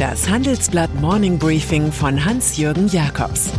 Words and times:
Das 0.00 0.30
Handelsblatt 0.30 0.94
Morning 0.94 1.38
Briefing 1.38 1.92
von 1.92 2.24
Hans-Jürgen 2.24 2.88
Jakobs 2.88 3.50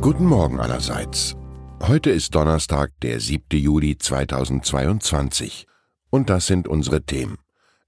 Guten 0.00 0.26
Morgen 0.26 0.60
allerseits. 0.60 1.34
Heute 1.82 2.10
ist 2.10 2.36
Donnerstag, 2.36 2.92
der 3.02 3.18
7. 3.18 3.58
Juli 3.58 3.98
2022. 3.98 5.66
Und 6.10 6.30
das 6.30 6.46
sind 6.46 6.68
unsere 6.68 7.02
Themen. 7.02 7.38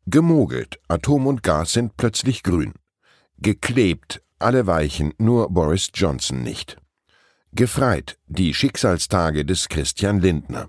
Gemogelt, 0.07 0.81
Atom 0.89 1.29
und 1.29 1.45
Gas 1.45 1.75
sind 1.75 1.97
plötzlich 1.97 2.43
grün. 2.43 2.73
Geklebt, 3.39 4.25
alle 4.41 4.67
Weichen, 4.67 5.15
nur 5.19 5.51
Boris 5.51 5.89
Johnson 5.95 6.43
nicht. 6.43 6.79
Gefreit, 7.53 8.19
die 8.27 8.53
Schicksalstage 8.53 9.45
des 9.45 9.69
Christian 9.69 10.19
Lindner. 10.19 10.69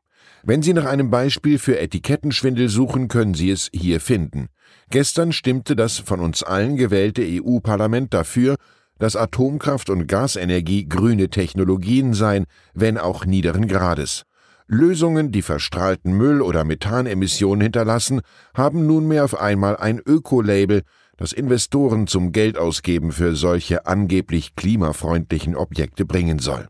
Wenn 0.42 0.62
Sie 0.62 0.72
nach 0.72 0.86
einem 0.86 1.10
Beispiel 1.10 1.58
für 1.58 1.78
Etikettenschwindel 1.78 2.69
suchen, 2.69 3.08
können 3.08 3.34
Sie 3.34 3.50
es 3.50 3.69
hier 3.74 4.00
finden. 4.00 4.48
Gestern 4.91 5.33
stimmte 5.33 5.77
das 5.77 5.98
von 5.98 6.20
uns 6.20 6.42
allen 6.42 6.77
gewählte 6.77 7.22
EU-Parlament 7.22 8.14
dafür, 8.14 8.56
dass 8.98 9.16
Atomkraft 9.16 9.91
und 9.91 10.06
Gasenergie 10.06 10.88
grüne 10.88 11.28
Technologien 11.28 12.14
seien, 12.14 12.44
wenn 12.74 12.98
auch 12.98 13.27
niederen 13.27 13.66
Grades. 13.68 14.24
Lösungen, 14.66 15.33
die 15.33 15.42
verstrahlten 15.42 16.12
Müll 16.12 16.41
oder 16.41 16.64
Methanemissionen 16.64 17.62
hinterlassen, 17.62 18.20
haben 18.55 18.86
nunmehr 18.86 19.24
auf 19.24 19.38
einmal 19.38 19.77
ein 19.77 20.00
Ökolabel, 20.05 20.83
das 21.16 21.33
Investoren 21.33 22.06
zum 22.06 22.33
Geldausgeben 22.33 23.12
für 23.12 23.34
solche 23.34 23.86
angeblich 23.86 24.55
klimafreundlichen 24.55 25.56
Objekte 25.56 26.06
bringen 26.06 26.38
soll. 26.38 26.68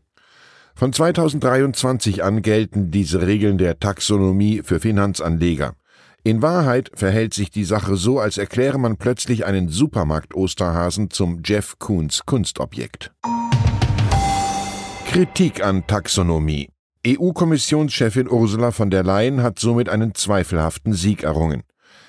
Von 0.81 0.93
2023 0.93 2.23
an 2.23 2.41
gelten 2.41 2.89
diese 2.89 3.27
Regeln 3.27 3.59
der 3.59 3.79
Taxonomie 3.79 4.63
für 4.63 4.79
Finanzanleger. 4.79 5.75
In 6.23 6.41
Wahrheit 6.41 6.89
verhält 6.95 7.35
sich 7.35 7.51
die 7.51 7.65
Sache 7.65 7.95
so, 7.97 8.19
als 8.19 8.39
erkläre 8.39 8.79
man 8.79 8.97
plötzlich 8.97 9.45
einen 9.45 9.69
Supermarkt-Osterhasen 9.69 11.11
zum 11.11 11.43
Jeff 11.45 11.77
Koons 11.77 12.25
Kunstobjekt. 12.25 13.11
Kritik 15.05 15.63
an 15.63 15.85
Taxonomie. 15.85 16.69
EU-Kommissionschefin 17.05 18.27
Ursula 18.27 18.71
von 18.71 18.89
der 18.89 19.03
Leyen 19.03 19.43
hat 19.43 19.59
somit 19.59 19.87
einen 19.87 20.15
zweifelhaften 20.15 20.93
Sieg 20.93 21.21
errungen. 21.21 21.61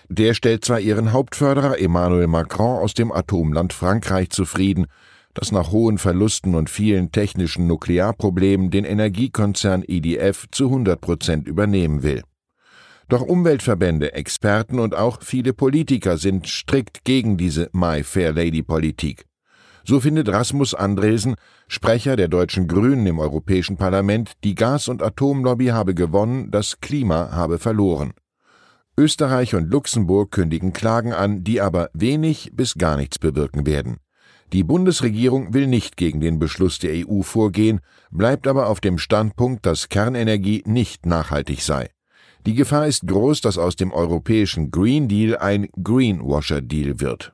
Der 0.09 0.33
stellt 0.33 0.65
zwar 0.65 0.81
ihren 0.81 1.13
Hauptförderer 1.13 1.79
Emmanuel 1.79 2.27
Macron 2.27 2.83
aus 2.83 2.95
dem 2.95 3.13
Atomland 3.13 3.75
Frankreich 3.75 4.31
zufrieden, 4.31 4.87
das 5.35 5.53
nach 5.53 5.71
hohen 5.73 5.99
Verlusten 5.99 6.55
und 6.55 6.71
vielen 6.71 7.13
technischen 7.13 7.67
Nuklearproblemen 7.67 8.71
den 8.71 8.85
Energiekonzern 8.85 9.83
EDF 9.87 10.47
zu 10.51 10.67
100 10.67 11.01
Prozent 11.01 11.49
übernehmen 11.49 12.03
will. 12.03 12.23
Doch 13.09 13.23
Umweltverbände, 13.23 14.13
Experten 14.15 14.79
und 14.79 14.95
auch 14.95 15.23
viele 15.23 15.53
Politiker 15.53 16.17
sind 16.17 16.49
strikt 16.49 17.05
gegen 17.05 17.37
diese 17.37 17.69
My 17.73 18.03
Fair 18.03 18.33
Lady 18.33 18.63
Politik. 18.63 19.27
So 19.85 20.01
findet 20.01 20.29
Rasmus 20.29 20.75
Andresen, 20.75 21.35
Sprecher 21.67 22.17
der 22.17 22.29
deutschen 22.29 22.69
Grünen 22.69 23.07
im 23.07 23.19
Europäischen 23.19 23.77
Parlament, 23.77 24.33
die 24.45 24.55
Gas- 24.55 24.89
und 24.89 25.03
Atomlobby 25.03 25.67
habe 25.67 25.95
gewonnen, 25.95 26.51
das 26.51 26.81
Klima 26.81 27.33
habe 27.33 27.59
verloren. 27.59 28.13
Österreich 28.97 29.55
und 29.55 29.71
Luxemburg 29.71 30.31
kündigen 30.31 30.73
Klagen 30.73 31.13
an, 31.13 31.43
die 31.43 31.61
aber 31.61 31.91
wenig 31.95 32.53
bis 32.55 32.75
gar 32.75 32.97
nichts 32.97 33.19
bewirken 33.19 33.67
werden. 33.67 33.97
Die 34.53 34.65
Bundesregierung 34.65 35.55
will 35.55 35.67
nicht 35.67 35.97
gegen 35.97 36.21
den 36.21 36.39
Beschluss 36.39 36.79
der 36.79 37.09
EU 37.09 37.23
vorgehen, 37.23 37.81
bleibt 38.11 38.47
aber 38.47 38.69
auf 38.69 38.81
dem 38.81 38.99
Standpunkt, 38.99 39.65
dass 39.65 39.89
Kernenergie 39.89 40.63
nicht 40.67 41.07
nachhaltig 41.07 41.63
sei. 41.63 41.89
Die 42.45 42.55
Gefahr 42.55 42.87
ist 42.87 43.07
groß, 43.07 43.41
dass 43.41 43.57
aus 43.57 43.77
dem 43.77 43.93
europäischen 43.93 44.71
Green 44.71 45.09
Deal 45.09 45.39
ein 45.39 45.69
Greenwasher 45.83 46.61
Deal 46.61 47.01
wird. 47.01 47.33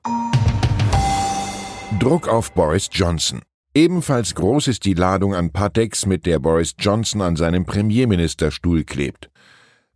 Druck 1.99 2.29
auf 2.29 2.53
Boris 2.53 2.89
Johnson. 2.93 3.41
Ebenfalls 3.75 4.35
groß 4.35 4.69
ist 4.69 4.85
die 4.85 4.95
Ladung 4.95 5.35
an 5.35 5.50
Patex, 5.50 6.06
mit 6.06 6.25
der 6.25 6.39
Boris 6.39 6.75
Johnson 6.79 7.23
an 7.23 7.35
seinem 7.35 7.65
Premierministerstuhl 7.65 8.85
klebt. 8.85 9.31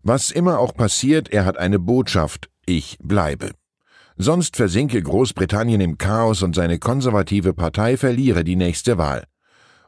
Was 0.02 0.32
immer 0.32 0.58
auch 0.58 0.74
passiert, 0.74 1.28
er 1.28 1.44
hat 1.44 1.56
eine 1.56 1.78
Botschaft. 1.78 2.48
Ich 2.66 2.98
bleibe. 3.00 3.50
Sonst 4.16 4.56
versinke 4.56 5.02
Großbritannien 5.02 5.80
im 5.80 5.98
Chaos 5.98 6.42
und 6.42 6.54
seine 6.54 6.78
konservative 6.78 7.54
Partei 7.54 7.96
verliere 7.96 8.44
die 8.44 8.56
nächste 8.56 8.98
Wahl. 8.98 9.24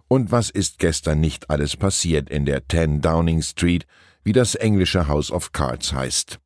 Und 0.09 0.33
was 0.33 0.51
ist 0.51 0.79
gestern 0.79 1.21
nicht 1.21 1.51
alles 1.51 1.77
passiert 1.77 2.31
in 2.31 2.45
der 2.45 2.69
10 2.69 3.01
Downing 3.01 3.43
Street, 3.43 3.87
wie 4.23 4.33
das 4.33 4.55
englische 4.55 5.09
House 5.09 5.31
of 5.31 5.53
Cards 5.53 5.93
heißt. 5.93 6.39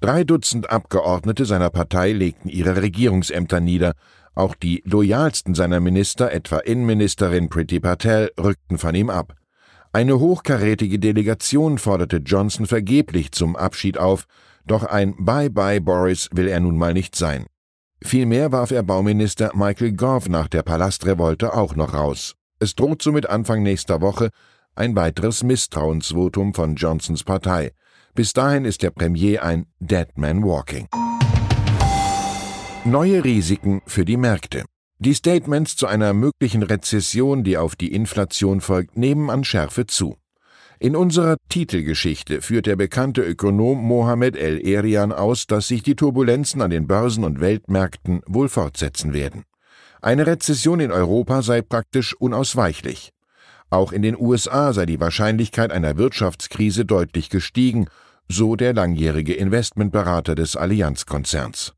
Drei 0.00 0.24
Dutzend 0.24 0.68
Abgeordnete 0.70 1.44
seiner 1.44 1.70
Partei 1.70 2.12
legten 2.12 2.48
ihre 2.48 2.82
Regierungsämter 2.82 3.60
nieder, 3.60 3.94
auch 4.34 4.54
die 4.54 4.82
loyalsten 4.84 5.54
seiner 5.54 5.78
Minister, 5.78 6.32
etwa 6.32 6.58
Innenministerin 6.58 7.48
Priti 7.48 7.78
Patel, 7.80 8.32
rückten 8.40 8.78
von 8.78 8.94
ihm 8.94 9.10
ab. 9.10 9.34
Eine 9.92 10.18
hochkarätige 10.18 10.98
Delegation 10.98 11.78
forderte 11.78 12.16
Johnson 12.16 12.66
vergeblich 12.66 13.30
zum 13.32 13.56
Abschied 13.56 13.98
auf, 13.98 14.26
doch 14.66 14.84
ein 14.84 15.14
Bye-bye 15.16 15.80
Boris 15.80 16.28
will 16.32 16.48
er 16.48 16.60
nun 16.60 16.76
mal 16.76 16.94
nicht 16.94 17.16
sein. 17.16 17.46
Vielmehr 18.02 18.52
warf 18.52 18.70
er 18.70 18.82
Bauminister 18.82 19.52
Michael 19.54 19.92
Gove 19.92 20.30
nach 20.30 20.48
der 20.48 20.62
Palastrevolte 20.62 21.54
auch 21.54 21.76
noch 21.76 21.94
raus. 21.94 22.34
Es 22.58 22.74
droht 22.74 23.02
somit 23.02 23.28
Anfang 23.28 23.62
nächster 23.62 24.00
Woche 24.00 24.30
ein 24.74 24.96
weiteres 24.96 25.42
Misstrauensvotum 25.42 26.54
von 26.54 26.76
Johnsons 26.76 27.24
Partei. 27.24 27.72
Bis 28.14 28.32
dahin 28.32 28.64
ist 28.64 28.82
der 28.82 28.90
Premier 28.90 29.42
ein 29.42 29.66
Dead 29.80 30.06
Man 30.16 30.42
Walking. 30.42 30.88
Neue 32.84 33.22
Risiken 33.22 33.82
für 33.86 34.04
die 34.04 34.16
Märkte. 34.16 34.64
Die 34.98 35.14
Statements 35.14 35.76
zu 35.76 35.86
einer 35.86 36.12
möglichen 36.12 36.62
Rezession, 36.62 37.44
die 37.44 37.56
auf 37.56 37.76
die 37.76 37.92
Inflation 37.92 38.60
folgt, 38.60 38.96
nehmen 38.96 39.30
an 39.30 39.44
Schärfe 39.44 39.86
zu. 39.86 40.16
In 40.82 40.96
unserer 40.96 41.36
Titelgeschichte 41.48 42.42
führt 42.42 42.66
der 42.66 42.74
bekannte 42.74 43.22
Ökonom 43.22 43.78
Mohamed 43.78 44.36
El-Erian 44.36 45.12
aus, 45.12 45.46
dass 45.46 45.68
sich 45.68 45.84
die 45.84 45.94
Turbulenzen 45.94 46.60
an 46.60 46.70
den 46.70 46.88
Börsen 46.88 47.22
und 47.22 47.38
Weltmärkten 47.38 48.20
wohl 48.26 48.48
fortsetzen 48.48 49.12
werden. 49.12 49.44
Eine 50.00 50.26
Rezession 50.26 50.80
in 50.80 50.90
Europa 50.90 51.42
sei 51.42 51.62
praktisch 51.62 52.14
unausweichlich. 52.14 53.12
Auch 53.70 53.92
in 53.92 54.02
den 54.02 54.18
USA 54.18 54.72
sei 54.72 54.84
die 54.84 54.98
Wahrscheinlichkeit 54.98 55.70
einer 55.70 55.98
Wirtschaftskrise 55.98 56.84
deutlich 56.84 57.30
gestiegen, 57.30 57.86
so 58.28 58.56
der 58.56 58.74
langjährige 58.74 59.34
Investmentberater 59.34 60.34
des 60.34 60.56
Allianzkonzerns. 60.56 61.74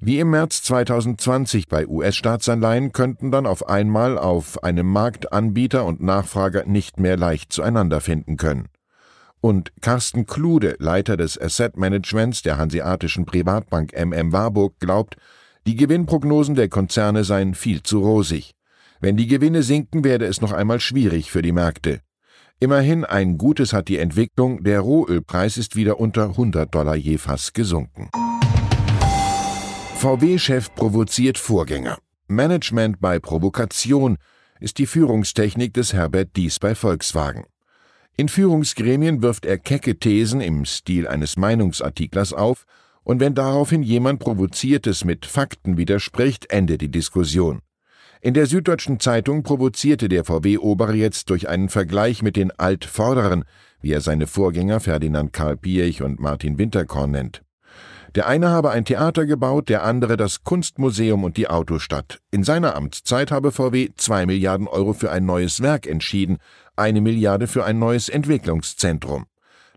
Wie 0.00 0.20
im 0.20 0.30
März 0.30 0.62
2020 0.62 1.66
bei 1.66 1.88
US-Staatsanleihen 1.88 2.92
könnten 2.92 3.32
dann 3.32 3.46
auf 3.46 3.68
einmal 3.68 4.16
auf 4.16 4.62
einem 4.62 4.86
Markt 4.86 5.32
Anbieter 5.32 5.84
und 5.84 6.00
Nachfrager 6.00 6.64
nicht 6.66 7.00
mehr 7.00 7.16
leicht 7.16 7.52
zueinander 7.52 8.00
finden 8.00 8.36
können. 8.36 8.68
Und 9.40 9.72
Carsten 9.80 10.24
Klude, 10.24 10.76
Leiter 10.78 11.16
des 11.16 11.40
Asset 11.40 11.76
Managements 11.76 12.42
der 12.42 12.58
hanseatischen 12.58 13.24
Privatbank 13.24 13.92
MM 13.92 14.32
Warburg, 14.32 14.78
glaubt, 14.78 15.16
die 15.66 15.74
Gewinnprognosen 15.74 16.54
der 16.54 16.68
Konzerne 16.68 17.24
seien 17.24 17.54
viel 17.54 17.82
zu 17.82 17.98
rosig. 17.98 18.54
Wenn 19.00 19.16
die 19.16 19.26
Gewinne 19.26 19.64
sinken, 19.64 20.04
werde 20.04 20.26
es 20.26 20.40
noch 20.40 20.52
einmal 20.52 20.78
schwierig 20.78 21.32
für 21.32 21.42
die 21.42 21.52
Märkte. 21.52 22.00
Immerhin 22.60 23.04
ein 23.04 23.36
Gutes 23.36 23.72
hat 23.72 23.88
die 23.88 23.98
Entwicklung, 23.98 24.62
der 24.62 24.80
Rohölpreis 24.80 25.56
ist 25.56 25.74
wieder 25.74 25.98
unter 25.98 26.24
100 26.30 26.72
Dollar 26.72 26.96
je 26.96 27.18
Fass 27.18 27.52
gesunken. 27.52 28.10
VW-Chef 29.98 30.72
provoziert 30.76 31.38
Vorgänger. 31.38 31.98
Management 32.28 33.00
bei 33.00 33.18
Provokation 33.18 34.16
ist 34.60 34.78
die 34.78 34.86
Führungstechnik 34.86 35.74
des 35.74 35.92
Herbert 35.92 36.36
Dies 36.36 36.60
bei 36.60 36.76
Volkswagen. 36.76 37.46
In 38.16 38.28
Führungsgremien 38.28 39.22
wirft 39.22 39.44
er 39.44 39.58
kecke 39.58 39.98
Thesen 39.98 40.40
im 40.40 40.64
Stil 40.66 41.08
eines 41.08 41.36
Meinungsartiklers 41.36 42.32
auf, 42.32 42.64
und 43.02 43.18
wenn 43.18 43.34
daraufhin 43.34 43.82
jemand 43.82 44.20
Provoziertes 44.20 45.04
mit 45.04 45.26
Fakten 45.26 45.76
widerspricht, 45.76 46.48
endet 46.52 46.80
die 46.80 46.92
Diskussion. 46.92 47.58
In 48.20 48.34
der 48.34 48.46
Süddeutschen 48.46 49.00
Zeitung 49.00 49.42
provozierte 49.42 50.08
der 50.08 50.24
VW-Ober 50.24 50.94
jetzt 50.94 51.28
durch 51.28 51.48
einen 51.48 51.68
Vergleich 51.68 52.22
mit 52.22 52.36
den 52.36 52.52
Altvorderen, 52.52 53.42
wie 53.80 53.94
er 53.94 54.00
seine 54.00 54.28
Vorgänger 54.28 54.78
Ferdinand 54.78 55.32
Karl 55.32 55.56
Piech 55.56 56.02
und 56.02 56.20
Martin 56.20 56.56
Winterkorn 56.56 57.10
nennt. 57.10 57.42
Der 58.18 58.26
eine 58.26 58.48
habe 58.48 58.72
ein 58.72 58.84
Theater 58.84 59.26
gebaut, 59.26 59.68
der 59.68 59.84
andere 59.84 60.16
das 60.16 60.42
Kunstmuseum 60.42 61.22
und 61.22 61.36
die 61.36 61.46
Autostadt. 61.46 62.18
In 62.32 62.42
seiner 62.42 62.74
Amtszeit 62.74 63.30
habe 63.30 63.52
VW 63.52 63.90
zwei 63.94 64.26
Milliarden 64.26 64.66
Euro 64.66 64.92
für 64.92 65.12
ein 65.12 65.24
neues 65.24 65.60
Werk 65.60 65.86
entschieden, 65.86 66.38
eine 66.74 67.00
Milliarde 67.00 67.46
für 67.46 67.64
ein 67.64 67.78
neues 67.78 68.08
Entwicklungszentrum. 68.08 69.26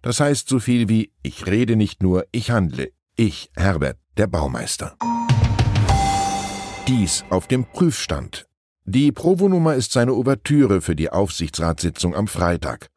Das 0.01 0.19
heißt 0.19 0.49
so 0.49 0.57
viel 0.57 0.89
wie 0.89 1.11
ich 1.21 1.45
rede 1.45 1.75
nicht 1.75 2.01
nur, 2.01 2.25
ich 2.31 2.49
handle. 2.49 2.89
Ich, 3.15 3.51
Herbert, 3.55 3.97
der 4.17 4.25
Baumeister. 4.25 4.95
Dies 6.87 7.23
auf 7.29 7.45
dem 7.45 7.65
Prüfstand. 7.65 8.47
Die 8.85 9.11
Provo-Nummer 9.11 9.75
ist 9.75 9.91
seine 9.91 10.13
Ouvertüre 10.13 10.81
für 10.81 10.95
die 10.95 11.11
Aufsichtsratssitzung 11.11 12.15
am 12.15 12.27
Freitag. 12.27 12.87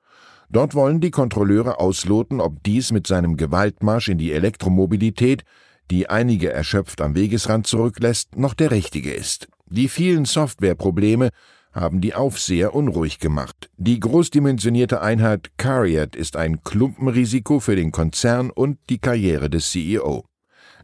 Dort 0.51 0.75
wollen 0.75 1.01
die 1.01 1.11
Kontrolleure 1.11 1.81
ausloten, 1.81 2.41
ob 2.41 2.63
dies 2.63 2.93
mit 2.93 3.07
seinem 3.07 3.37
Gewaltmarsch 3.37 4.09
in 4.09 4.19
die 4.19 4.33
Elektromobilität, 4.33 5.45
die 5.91 6.09
einige 6.09 6.53
erschöpft 6.53 7.01
am 7.01 7.15
Wegesrand 7.15 7.67
zurücklässt, 7.67 8.37
noch 8.37 8.55
der 8.55 8.71
richtige 8.71 9.13
ist. 9.13 9.49
Die 9.67 9.89
vielen 9.89 10.25
Softwareprobleme 10.25 11.31
haben 11.73 12.01
die 12.01 12.15
Aufseher 12.15 12.75
unruhig 12.75 13.19
gemacht. 13.19 13.71
Die 13.77 13.99
großdimensionierte 13.99 15.01
Einheit 15.03 15.51
Cariat 15.57 16.15
ist 16.15 16.37
ein 16.37 16.63
Klumpenrisiko 16.63 17.59
für 17.59 17.75
den 17.75 17.91
Konzern 17.91 18.51
und 18.51 18.79
die 18.89 18.99
Karriere 18.99 19.51
des 19.51 19.71
CEO. 19.71 20.25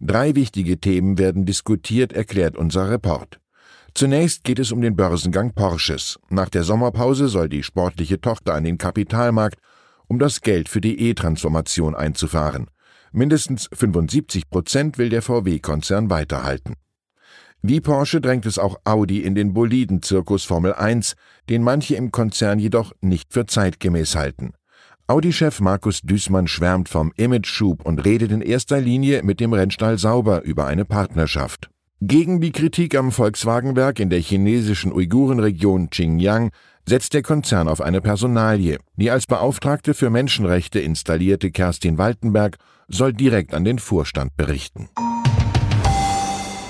Drei 0.00 0.34
wichtige 0.34 0.80
Themen 0.80 1.18
werden 1.18 1.44
diskutiert, 1.46 2.12
erklärt 2.12 2.56
unser 2.56 2.90
Report. 2.90 3.39
Zunächst 3.94 4.44
geht 4.44 4.58
es 4.58 4.72
um 4.72 4.80
den 4.80 4.96
Börsengang 4.96 5.52
Porsches. 5.52 6.18
Nach 6.28 6.48
der 6.48 6.62
Sommerpause 6.62 7.28
soll 7.28 7.48
die 7.48 7.62
sportliche 7.62 8.20
Tochter 8.20 8.54
an 8.54 8.64
den 8.64 8.78
Kapitalmarkt, 8.78 9.58
um 10.06 10.18
das 10.18 10.40
Geld 10.40 10.68
für 10.68 10.80
die 10.80 11.00
E-Transformation 11.08 11.94
einzufahren. 11.94 12.68
Mindestens 13.12 13.68
75 13.72 14.48
Prozent 14.50 14.98
will 14.98 15.08
der 15.08 15.22
VW-Konzern 15.22 16.10
weiterhalten. 16.10 16.74
Wie 17.62 17.80
Porsche 17.80 18.20
drängt 18.20 18.46
es 18.46 18.58
auch 18.58 18.80
Audi 18.84 19.20
in 19.20 19.34
den 19.34 19.52
Boliden-Zirkus 19.52 20.44
Formel 20.44 20.72
1, 20.72 21.14
den 21.48 21.62
manche 21.62 21.96
im 21.96 22.10
Konzern 22.10 22.58
jedoch 22.58 22.92
nicht 23.00 23.32
für 23.32 23.46
zeitgemäß 23.46 24.16
halten. 24.16 24.52
Audi-Chef 25.08 25.60
Markus 25.60 26.02
Düßmann 26.02 26.46
schwärmt 26.46 26.88
vom 26.88 27.12
Image-Schub 27.16 27.84
und 27.84 28.04
redet 28.04 28.30
in 28.30 28.40
erster 28.40 28.80
Linie 28.80 29.22
mit 29.24 29.40
dem 29.40 29.52
Rennstall 29.52 29.98
Sauber 29.98 30.42
über 30.42 30.66
eine 30.66 30.84
Partnerschaft. 30.84 31.68
Gegen 32.02 32.40
die 32.40 32.50
Kritik 32.50 32.94
am 32.94 33.12
Volkswagenwerk 33.12 34.00
in 34.00 34.08
der 34.08 34.20
chinesischen 34.20 34.90
Uigurenregion 34.90 35.90
Xinjiang 35.90 36.50
setzt 36.88 37.12
der 37.12 37.20
Konzern 37.20 37.68
auf 37.68 37.82
eine 37.82 38.00
Personalie. 38.00 38.78
Die 38.96 39.10
als 39.10 39.26
Beauftragte 39.26 39.92
für 39.92 40.08
Menschenrechte 40.08 40.80
installierte 40.80 41.50
Kerstin 41.50 41.98
Waltenberg 41.98 42.56
soll 42.88 43.12
direkt 43.12 43.52
an 43.52 43.66
den 43.66 43.78
Vorstand 43.78 44.34
berichten. 44.38 44.88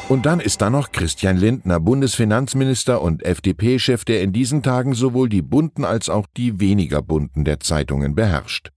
Und 0.08 0.26
dann 0.26 0.40
ist 0.40 0.62
da 0.62 0.68
noch 0.68 0.90
Christian 0.90 1.36
Lindner, 1.36 1.78
Bundesfinanzminister 1.78 3.00
und 3.00 3.22
FDP-Chef, 3.24 4.04
der 4.04 4.22
in 4.22 4.32
diesen 4.32 4.64
Tagen 4.64 4.94
sowohl 4.94 5.28
die 5.28 5.42
bunten 5.42 5.84
als 5.84 6.08
auch 6.08 6.26
die 6.36 6.58
weniger 6.58 7.02
bunten 7.02 7.44
der 7.44 7.60
Zeitungen 7.60 8.16
beherrscht. 8.16 8.72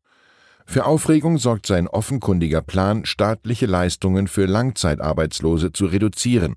Für 0.65 0.85
Aufregung 0.85 1.37
sorgt 1.37 1.67
sein 1.67 1.87
offenkundiger 1.87 2.61
Plan, 2.61 3.05
staatliche 3.05 3.65
Leistungen 3.65 4.27
für 4.27 4.45
Langzeitarbeitslose 4.45 5.71
zu 5.71 5.85
reduzieren. 5.85 6.55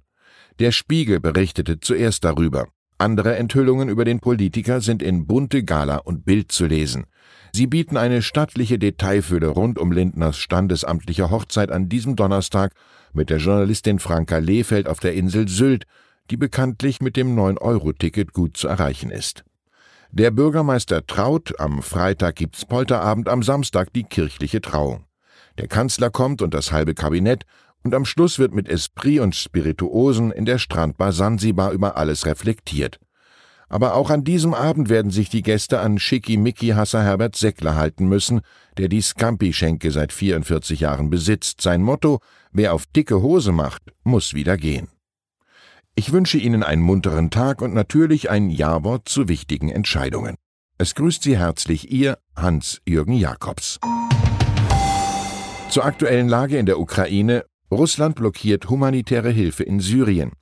Der 0.59 0.73
Spiegel 0.73 1.21
berichtete 1.21 1.81
zuerst 1.81 2.25
darüber. 2.25 2.69
Andere 2.99 3.37
Enthüllungen 3.37 3.91
über 3.91 4.07
den 4.07 4.21
Politiker 4.21 4.81
sind 4.81 5.03
in 5.03 5.27
Bunte 5.27 5.65
Gala 5.65 5.99
und 5.99 6.25
Bild 6.25 6.51
zu 6.51 6.65
lesen. 6.65 7.05
Sie 7.53 7.67
bieten 7.67 7.99
eine 7.99 8.23
stattliche 8.23 8.79
Detailfülle 8.79 9.49
rund 9.49 9.79
um 9.79 9.93
Lindners 9.93 10.39
standesamtliche 10.39 11.31
Hochzeit 11.31 11.71
an 11.71 11.91
diesem 11.91 12.17
Donnerstag 12.17 12.73
mit 13.13 13.29
der 13.29 13.39
Journalistin 13.39 13.99
Franka 13.99 14.39
Lehfeld 14.39 14.89
auf 14.89 15.01
der 15.01 15.15
Insel 15.15 15.47
Sylt, 15.49 15.85
die 16.31 16.37
bekanntlich 16.37 17.01
mit 17.01 17.17
dem 17.17 17.37
9-Euro-Ticket 17.37 18.33
gut 18.33 18.57
zu 18.57 18.67
erreichen 18.67 19.11
ist. 19.11 19.45
Der 20.13 20.31
Bürgermeister 20.31 21.07
traut, 21.07 21.59
am 21.59 21.83
Freitag 21.83 22.37
gibt's 22.37 22.65
Polterabend, 22.65 23.29
am 23.29 23.43
Samstag 23.43 23.93
die 23.93 24.05
kirchliche 24.05 24.61
Trauung. 24.61 25.05
Der 25.59 25.69
Kanzler 25.69 26.11
kommt 26.11 26.43
und 26.43 26.55
das 26.55 26.73
halbe 26.73 26.95
Kabinett, 26.95 27.45
und 27.83 27.95
am 27.95 28.05
Schluss 28.05 28.39
wird 28.39 28.53
mit 28.53 28.69
Esprit 28.69 29.21
und 29.21 29.37
Spirituosen 29.37 30.33
in 30.33 30.45
der 30.45 30.59
Strandbar 30.59 31.13
Sansibar 31.13 31.71
über 31.71 31.97
alles 31.97 32.27
reflektiert. 32.27 32.99
Aber 33.69 33.95
auch 33.95 34.11
an 34.11 34.23
diesem 34.25 34.55
Abend 34.55 34.89
werden 34.89 35.11
sich 35.11 35.29
die 35.29 35.43
Gäste 35.43 35.81
an 35.81 35.99
Schickimicki-Hasser 35.99 37.03
Herbert 37.03 37.37
Seckler 37.37 37.75
halten 37.75 38.09
müssen, 38.09 38.41
der 38.77 38.89
die 38.89 39.01
Scampi-Schenke 39.01 39.91
seit 39.91 40.13
44 40.13 40.81
Jahren 40.81 41.11
besitzt. 41.11 41.61
Sein 41.61 41.83
Motto, 41.83 42.21
wer 42.53 42.75
auf 42.75 42.87
dicke 42.87 43.23
Hose 43.23 43.53
macht, 43.53 43.83
muss 44.05 44.35
wieder 44.35 44.57
gehen. 44.57 44.89
Ich 45.99 46.13
wünsche 46.13 46.37
Ihnen 46.37 46.63
einen 46.63 46.83
munteren 46.83 47.31
Tag 47.31 47.63
und 47.63 47.73
natürlich 47.73 48.29
ein 48.29 48.51
Ja-Wort 48.51 49.09
zu 49.09 49.29
wichtigen 49.29 49.71
Entscheidungen. 49.71 50.37
Es 50.77 50.95
grüßt 50.95 51.23
Sie 51.23 51.39
herzlich 51.39 51.91
Ihr 51.91 52.19
Hans-Jürgen 52.37 53.15
Jakobs. 53.15 53.81
Zur 55.71 55.87
aktuellen 55.87 56.29
Lage 56.29 56.59
in 56.59 56.67
der 56.67 56.79
Ukraine. 56.79 57.47
Russland 57.71 58.15
blockiert 58.15 58.69
humanitäre 58.69 59.31
Hilfe 59.31 59.63
in 59.63 59.81
Syrien. 59.81 60.33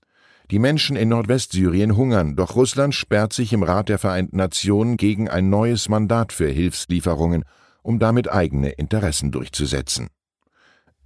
Die 0.51 0.59
Menschen 0.59 0.97
in 0.97 1.11
Nordwestsyrien 1.11 1.97
hungern, 1.97 2.35
doch 2.35 2.57
Russland 2.57 2.93
sperrt 2.93 3.33
sich 3.33 3.53
im 3.53 3.63
Rat 3.63 3.89
der 3.89 3.99
Vereinten 3.99 4.37
Nationen 4.37 4.97
gegen 4.97 5.29
ein 5.29 5.51
neues 5.51 5.89
Mandat 5.89 6.33
für 6.33 6.49
Hilfslieferungen, 6.49 7.45
um 7.85 8.01
damit 8.01 8.29
eigene 8.29 8.71
Interessen 8.71 9.31
durchzusetzen. 9.31 10.09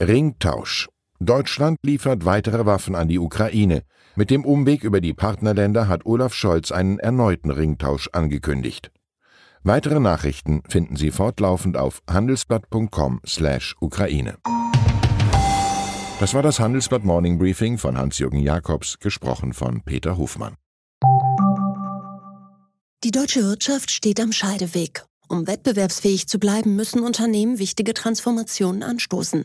Ringtausch. 0.00 0.88
Deutschland 1.20 1.78
liefert 1.82 2.24
weitere 2.24 2.64
Waffen 2.64 2.94
an 2.94 3.08
die 3.08 3.18
Ukraine. 3.18 3.82
Mit 4.14 4.30
dem 4.30 4.44
Umweg 4.44 4.84
über 4.84 5.00
die 5.00 5.14
Partnerländer 5.14 5.88
hat 5.88 6.06
Olaf 6.06 6.32
Scholz 6.32 6.70
einen 6.70 7.00
erneuten 7.00 7.50
Ringtausch 7.50 8.08
angekündigt. 8.12 8.92
Weitere 9.64 9.98
Nachrichten 9.98 10.62
finden 10.68 10.94
Sie 10.94 11.10
fortlaufend 11.10 11.76
auf 11.76 12.02
handelsblatt.com/Ukraine. 12.08 14.36
Das 16.20 16.34
war 16.34 16.42
das 16.42 16.60
Handelsblatt 16.60 17.04
Morning 17.04 17.38
Briefing 17.38 17.78
von 17.78 17.98
Hans-Jürgen 17.98 18.40
Jakobs, 18.40 19.00
gesprochen 19.00 19.52
von 19.52 19.82
Peter 19.82 20.16
Hofmann. 20.16 20.54
Die 23.04 23.10
deutsche 23.10 23.42
Wirtschaft 23.42 23.90
steht 23.90 24.20
am 24.20 24.30
Scheideweg. 24.32 25.04
Um 25.28 25.48
wettbewerbsfähig 25.48 26.28
zu 26.28 26.38
bleiben, 26.38 26.76
müssen 26.76 27.02
Unternehmen 27.02 27.58
wichtige 27.58 27.92
Transformationen 27.92 28.82
anstoßen. 28.82 29.44